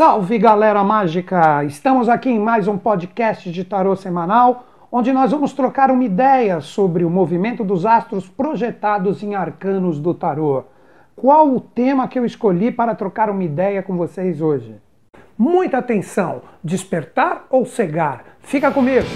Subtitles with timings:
[0.00, 1.62] Salve galera mágica!
[1.62, 6.62] Estamos aqui em mais um podcast de tarô semanal, onde nós vamos trocar uma ideia
[6.62, 10.64] sobre o movimento dos astros projetados em arcanos do tarô.
[11.14, 14.74] Qual o tema que eu escolhi para trocar uma ideia com vocês hoje?
[15.36, 16.40] Muita atenção!
[16.64, 18.24] Despertar ou cegar?
[18.40, 19.06] Fica comigo!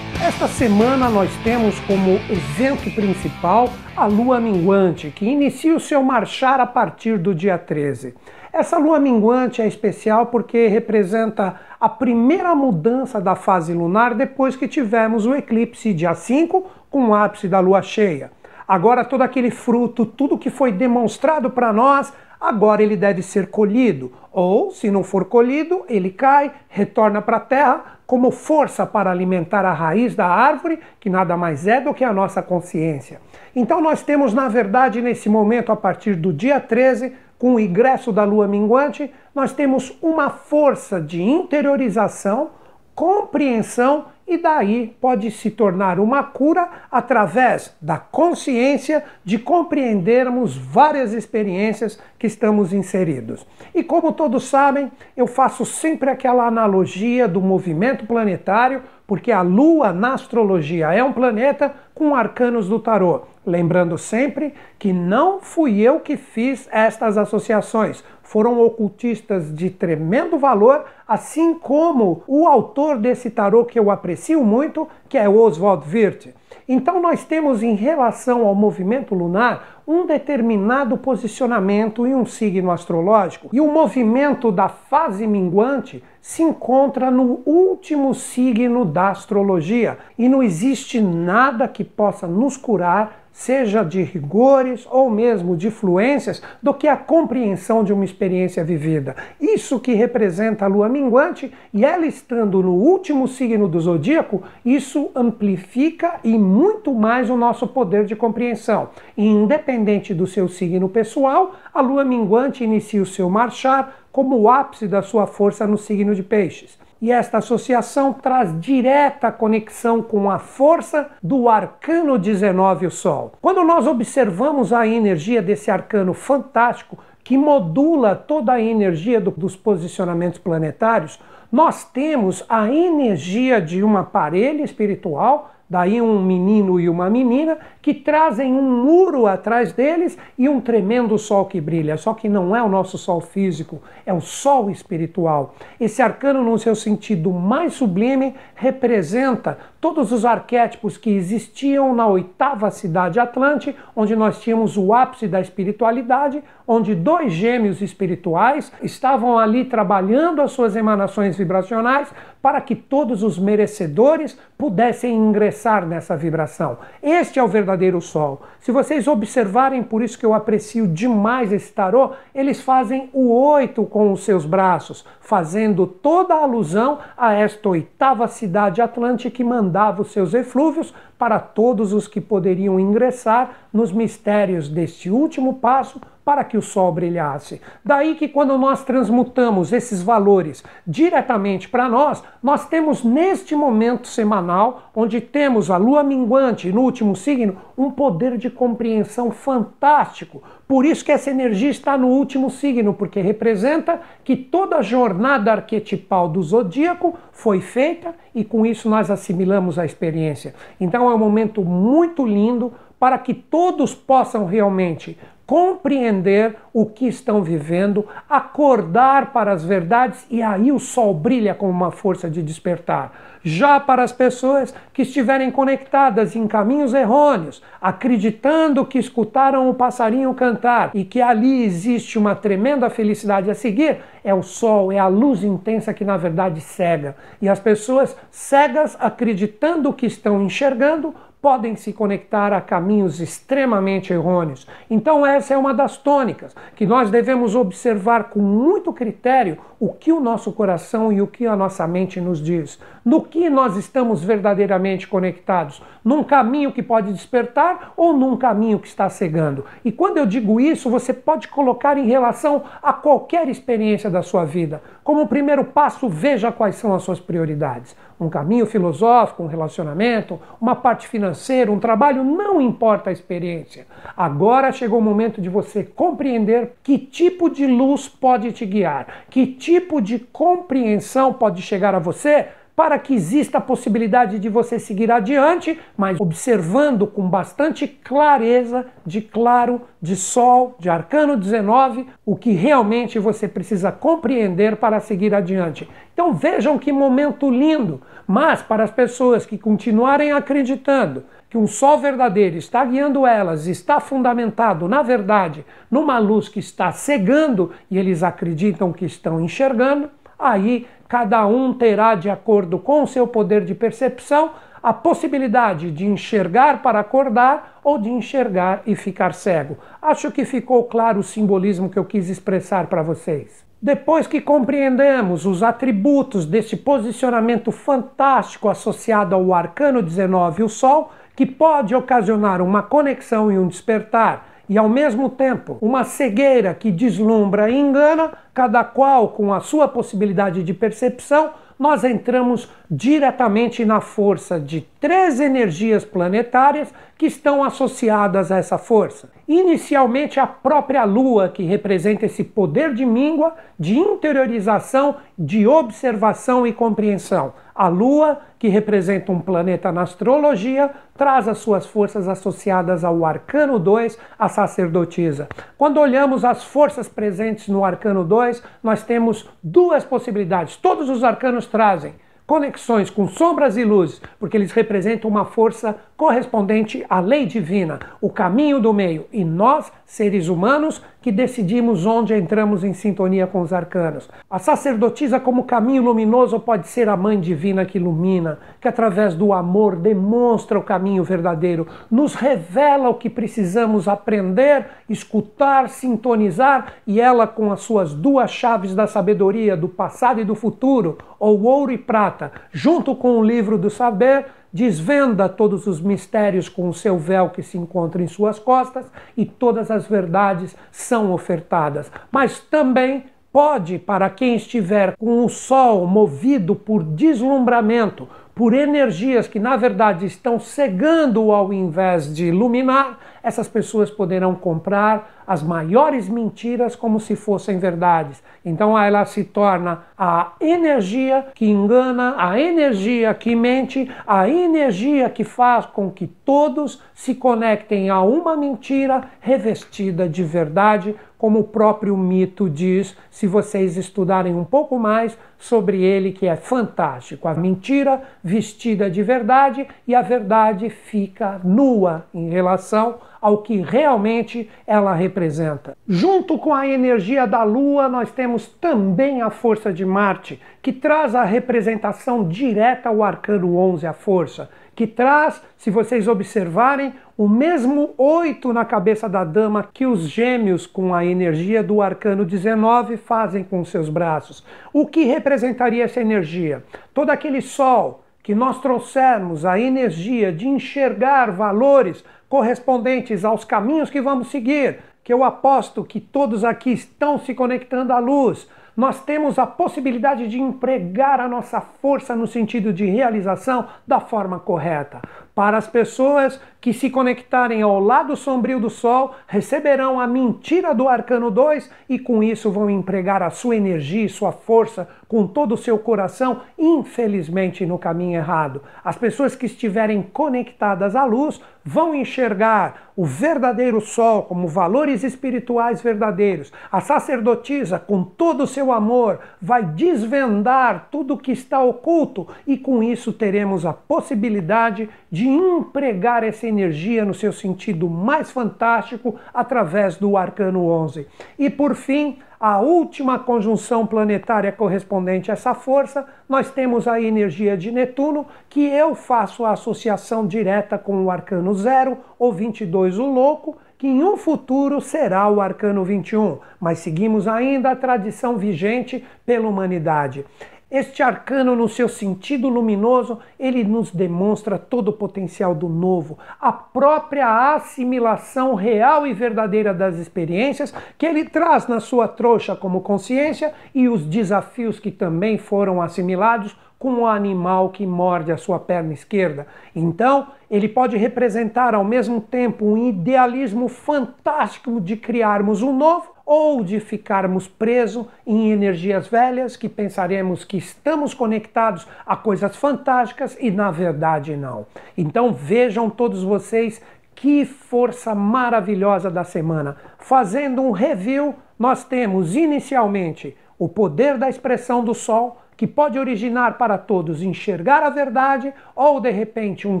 [0.24, 6.60] Esta semana nós temos como evento principal a lua minguante, que inicia o seu marchar
[6.60, 8.14] a partir do dia 13.
[8.52, 14.68] Essa lua minguante é especial porque representa a primeira mudança da fase lunar depois que
[14.68, 18.30] tivemos o eclipse dia 5 com o ápice da lua cheia.
[18.66, 24.12] Agora todo aquele fruto, tudo que foi demonstrado para nós, agora ele deve ser colhido,
[24.32, 29.64] ou se não for colhido, ele cai, retorna para a terra como força para alimentar
[29.64, 33.20] a raiz da árvore, que nada mais é do que a nossa consciência.
[33.54, 38.12] Então nós temos, na verdade, nesse momento, a partir do dia 13, com o ingresso
[38.12, 42.50] da lua minguante, nós temos uma força de interiorização,
[42.94, 51.98] compreensão e daí pode se tornar uma cura através da consciência de compreendermos várias experiências
[52.18, 53.46] que estamos inseridos.
[53.74, 59.92] E como todos sabem, eu faço sempre aquela analogia do movimento planetário, porque a Lua
[59.92, 63.22] na astrologia é um planeta com arcanos do tarô.
[63.44, 70.86] Lembrando sempre que não fui eu que fiz estas associações, foram ocultistas de tremendo valor,
[71.06, 76.34] assim como o autor desse tarô que eu aprecio muito, que é Oswald Wirth.
[76.66, 83.50] Então nós temos em relação ao movimento lunar um determinado posicionamento em um signo astrológico,
[83.52, 90.42] e o movimento da fase minguante se encontra no último signo da astrologia, e não
[90.42, 96.86] existe nada que possa nos curar seja de rigores ou mesmo de fluências, do que
[96.86, 99.16] a compreensão de uma experiência vivida.
[99.40, 105.10] Isso que representa a lua minguante, e ela estando no último signo do zodíaco, isso
[105.14, 108.90] amplifica e muito mais o nosso poder de compreensão.
[109.16, 114.50] E independente do seu signo pessoal, a lua minguante inicia o seu marchar como o
[114.50, 120.30] ápice da sua força no signo de Peixes e esta associação traz direta conexão com
[120.30, 123.32] a força do arcano 19, o Sol.
[123.42, 129.56] Quando nós observamos a energia desse arcano fantástico, que modula toda a energia do, dos
[129.56, 131.18] posicionamentos planetários,
[131.50, 137.94] nós temos a energia de uma parelha espiritual Daí um menino e uma menina que
[137.94, 141.96] trazem um muro atrás deles e um tremendo sol que brilha.
[141.96, 145.54] Só que não é o nosso sol físico, é o sol espiritual.
[145.80, 152.70] Esse arcano, no seu sentido mais sublime, representa todos os arquétipos que existiam na oitava
[152.70, 159.64] cidade Atlante, onde nós tínhamos o ápice da espiritualidade, onde dois gêmeos espirituais estavam ali
[159.64, 162.12] trabalhando as suas emanações vibracionais
[162.42, 166.78] para que todos os merecedores pudessem ingressar nessa vibração.
[167.02, 168.42] Este é o verdadeiro sol.
[168.58, 173.84] Se vocês observarem, por isso que eu aprecio demais esse tarô, eles fazem o oito
[173.84, 180.02] com os seus braços, fazendo toda a alusão a esta oitava cidade atlântica que mandava
[180.02, 180.92] os seus eflúvios
[181.22, 186.92] para todos os que poderiam ingressar nos mistérios deste último passo para que o sol
[186.92, 187.60] brilhasse.
[187.84, 194.90] Daí que quando nós transmutamos esses valores diretamente para nós, nós temos neste momento semanal,
[194.94, 200.42] onde temos a lua minguante no último signo, um poder de compreensão fantástico.
[200.68, 205.52] Por isso que essa energia está no último signo, porque representa que toda a jornada
[205.52, 210.54] arquetipal do zodíaco foi feita e com isso nós assimilamos a experiência.
[210.80, 217.42] Então é um momento muito lindo para que todos possam realmente compreender o que estão
[217.42, 223.12] vivendo, acordar para as verdades e aí o sol brilha como uma força de despertar.
[223.44, 230.32] Já para as pessoas que estiverem conectadas em caminhos errôneos, acreditando que escutaram o passarinho
[230.34, 235.08] cantar e que ali existe uma tremenda felicidade a seguir, é o sol, é a
[235.08, 237.16] luz intensa que na verdade cega.
[237.40, 244.64] E as pessoas cegas acreditando que estão enxergando podem se conectar a caminhos extremamente errôneos.
[244.88, 250.12] Então, essa é uma das tônicas que nós devemos observar com muito critério o que
[250.12, 254.22] o nosso coração e o que a nossa mente nos diz, no que nós estamos
[254.22, 259.64] verdadeiramente conectados, num caminho que pode despertar ou num caminho que está cegando.
[259.82, 264.44] E quando eu digo isso, você pode colocar em relação a qualquer experiência da sua
[264.44, 264.82] vida.
[265.02, 267.96] Como primeiro passo, veja quais são as suas prioridades.
[268.20, 273.86] Um caminho filosófico, um relacionamento, uma parte financeira, um trabalho, não importa a experiência.
[274.14, 279.46] Agora chegou o momento de você compreender que tipo de luz pode te guiar, que
[279.46, 285.10] tipo de compreensão pode chegar a você para que exista a possibilidade de você seguir
[285.10, 292.52] adiante, mas observando com bastante clareza, de claro, de sol, de arcano 19, o que
[292.52, 295.88] realmente você precisa compreender para seguir adiante.
[296.14, 301.98] Então vejam que momento lindo, mas para as pessoas que continuarem acreditando que um sol
[301.98, 308.22] verdadeiro está guiando elas, está fundamentado, na verdade, numa luz que está cegando e eles
[308.22, 310.08] acreditam que estão enxergando,
[310.38, 316.06] aí cada um terá, de acordo com o seu poder de percepção, a possibilidade de
[316.06, 319.76] enxergar para acordar ou de enxergar e ficar cego.
[320.00, 323.62] Acho que ficou claro o simbolismo que eu quis expressar para vocês.
[323.80, 331.44] Depois que compreendemos os atributos desse posicionamento fantástico associado ao arcano 19, o Sol, que
[331.44, 337.70] pode ocasionar uma conexão e um despertar e ao mesmo tempo uma cegueira que deslumbra
[337.70, 344.60] e engana, cada qual com a sua possibilidade de percepção, nós entramos diretamente na força
[344.60, 349.30] de três energias planetárias que estão associadas a essa força.
[349.48, 356.72] Inicialmente, a própria Lua, que representa esse poder de míngua, de interiorização, de observação e
[356.72, 357.52] compreensão.
[357.74, 363.78] A Lua, que representa um planeta na astrologia, traz as suas forças associadas ao Arcano
[363.78, 365.48] 2, a sacerdotisa.
[365.78, 370.76] Quando olhamos as forças presentes no Arcano 2, nós temos duas possibilidades.
[370.76, 372.14] Todos os arcanos trazem
[372.46, 378.28] conexões com sombras e luzes, porque eles representam uma força correspondente à lei divina, o
[378.28, 379.26] caminho do meio.
[379.32, 384.28] E nós, seres humanos, que decidimos onde entramos em sintonia com os arcanos.
[384.50, 389.52] A sacerdotisa, como caminho luminoso, pode ser a mãe divina que ilumina, que através do
[389.52, 397.46] amor demonstra o caminho verdadeiro, nos revela o que precisamos aprender, escutar, sintonizar, e ela,
[397.46, 401.98] com as suas duas chaves da sabedoria, do passado e do futuro, ou ouro e
[401.98, 407.50] prata, junto com o livro do saber, desvenda todos os mistérios com o seu véu
[407.50, 412.10] que se encontra em suas costas e todas as verdades são ofertadas.
[412.30, 419.58] Mas também pode, para quem estiver com o sol movido por deslumbramento, por energias que
[419.58, 426.94] na verdade estão cegando ao invés de iluminar, essas pessoas poderão comprar as maiores mentiras
[426.94, 428.42] como se fossem verdades.
[428.64, 435.44] Então ela se torna a energia que engana, a energia que mente, a energia que
[435.44, 442.16] faz com que todos se conectem a uma mentira revestida de verdade, como o próprio
[442.16, 447.48] mito diz, se vocês estudarem um pouco mais sobre ele, que é fantástico.
[447.48, 454.70] A mentira vestida de verdade e a verdade fica nua em relação ao que realmente
[454.86, 455.96] ela representa.
[456.06, 461.34] Junto com a energia da Lua, nós temos também a força de Marte, que traz
[461.34, 468.14] a representação direta ao arcano 11, a força, que traz, se vocês observarem, o mesmo
[468.18, 473.64] oito na cabeça da dama que os gêmeos com a energia do arcano 19 fazem
[473.64, 474.64] com seus braços.
[474.92, 476.84] O que representaria essa energia?
[477.14, 484.20] Todo aquele sol que nós trouxermos a energia de enxergar valores correspondentes aos caminhos que
[484.20, 488.68] vamos seguir, que eu aposto que todos aqui estão se conectando à luz.
[488.96, 494.60] Nós temos a possibilidade de empregar a nossa força no sentido de realização da forma
[494.60, 495.22] correta.
[495.54, 501.08] Para as pessoas que se conectarem ao lado sombrio do Sol, receberão a mentira do
[501.08, 505.72] Arcano 2 e com isso vão empregar a sua energia e sua força com todo
[505.72, 508.82] o seu coração, infelizmente no caminho errado.
[509.04, 516.00] As pessoas que estiverem conectadas à luz vão enxergar o verdadeiro sol como valores espirituais
[516.00, 516.72] verdadeiros.
[516.90, 522.76] A sacerdotisa, com todo o seu amor, vai desvendar tudo o que está oculto e
[522.76, 530.16] com isso teremos a possibilidade de empregar essa energia no seu sentido mais fantástico através
[530.16, 531.26] do arcano 11.
[531.58, 537.76] E por fim, a última conjunção planetária correspondente a essa força, nós temos a energia
[537.76, 543.26] de Netuno, que eu faço a associação direta com o arcano 0 ou 22, o
[543.26, 549.24] louco, que em um futuro será o arcano 21, mas seguimos ainda a tradição vigente
[549.46, 550.44] pela humanidade.
[550.92, 556.70] Este arcano, no seu sentido luminoso, ele nos demonstra todo o potencial do novo, a
[556.70, 563.72] própria assimilação real e verdadeira das experiências que ele traz na sua trouxa como consciência
[563.94, 569.12] e os desafios que também foram assimilados com o animal que morde a sua perna
[569.12, 569.66] esquerda.
[569.92, 576.84] Então, ele pode representar ao mesmo tempo um idealismo fantástico de criarmos um novo ou
[576.84, 583.68] de ficarmos presos em energias velhas que pensaremos que estamos conectados a coisas fantásticas e
[583.68, 584.86] na verdade não.
[585.18, 587.02] Então vejam todos vocês
[587.34, 589.96] que força maravilhosa da semana.
[590.18, 596.78] Fazendo um review, nós temos inicialmente o poder da expressão do sol, que pode originar
[596.78, 600.00] para todos enxergar a verdade, ou de repente um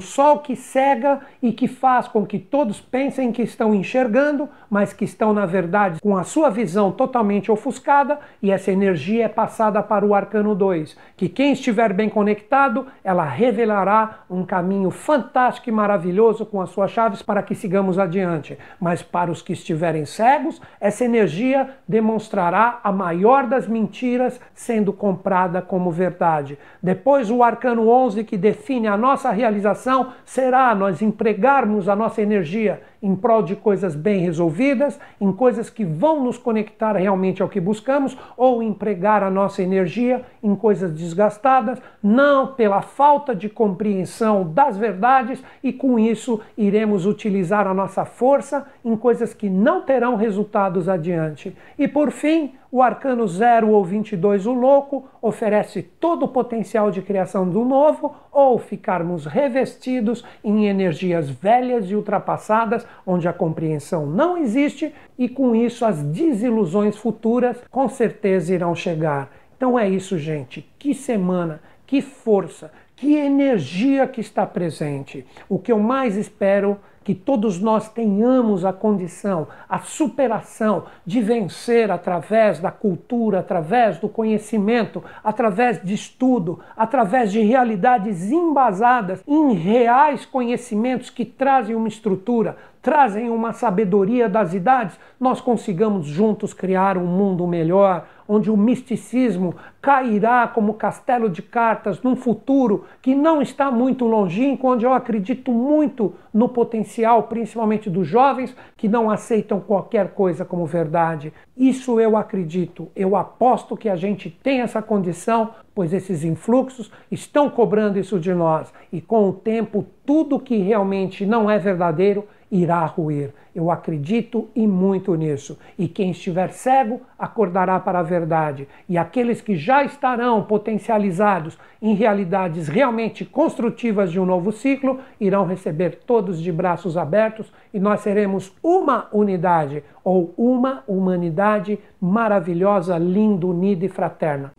[0.00, 5.04] sol que cega e que faz com que todos pensem que estão enxergando, mas que
[5.04, 10.06] estão na verdade com a sua visão totalmente ofuscada, e essa energia é passada para
[10.06, 16.46] o arcano 2, que quem estiver bem conectado, ela revelará um caminho fantástico e maravilhoso
[16.46, 18.56] com as suas chaves para que sigamos adiante.
[18.80, 25.60] Mas para os que estiverem cegos, essa energia demonstrará a maior das mentiras sendo comprada
[25.72, 26.58] como verdade.
[26.82, 32.82] Depois, o arcano 11, que define a nossa realização, será nós empregarmos a nossa energia
[33.02, 37.60] em prol de coisas bem resolvidas, em coisas que vão nos conectar realmente ao que
[37.60, 44.76] buscamos, ou empregar a nossa energia em coisas desgastadas, não pela falta de compreensão das
[44.76, 50.88] verdades, e com isso iremos utilizar a nossa força em coisas que não terão resultados
[50.88, 51.56] adiante.
[51.78, 57.02] E por fim, o arcano 0 ou 22, o louco, oferece todo o potencial de
[57.02, 64.38] criação do novo, ou ficarmos revestidos em energias velhas e ultrapassadas, onde a compreensão não
[64.38, 69.30] existe e com isso as desilusões futuras com certeza irão chegar.
[69.56, 70.68] Então é isso, gente.
[70.78, 75.26] Que semana, que força, que energia que está presente.
[75.48, 81.90] O que eu mais espero que todos nós tenhamos a condição, a superação de vencer
[81.90, 90.24] através da cultura, através do conhecimento, através de estudo, através de realidades embasadas em reais
[90.24, 97.06] conhecimentos que trazem uma estrutura, trazem uma sabedoria das idades, nós consigamos juntos criar um
[97.06, 103.70] mundo melhor, onde o misticismo cairá como castelo de cartas num futuro que não está
[103.70, 110.14] muito longínquo, onde eu acredito muito no potencial, principalmente dos jovens que não aceitam qualquer
[110.14, 111.32] coisa como verdade.
[111.56, 117.50] Isso eu acredito, eu aposto que a gente tem essa condição, pois esses influxos estão
[117.50, 122.84] cobrando isso de nós e com o tempo tudo que realmente não é verdadeiro irá
[122.84, 123.32] ruir.
[123.54, 125.58] Eu acredito e muito nisso.
[125.78, 128.68] E quem estiver cego acordará para a verdade.
[128.86, 135.46] E aqueles que já estarão potencializados em realidades realmente construtivas de um novo ciclo irão
[135.46, 143.46] receber todos de braços abertos e nós seremos uma unidade ou uma humanidade maravilhosa, linda,
[143.46, 144.52] unida e fraterna.